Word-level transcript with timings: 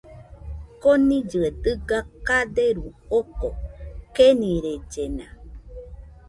Konillɨe 0.81 1.47
dɨga 1.63 1.99
kaderu 2.27 2.85
joko, 3.09 3.49
kenirellena. 4.15 5.25